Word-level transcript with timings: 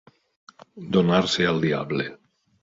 Donar-se 0.97 1.47
al 1.51 1.61
diable. 1.67 2.09